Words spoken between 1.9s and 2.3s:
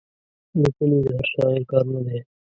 نه دی.